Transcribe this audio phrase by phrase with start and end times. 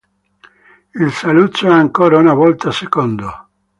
[0.95, 3.29] Il Saluzzo è ancora una volta secondo.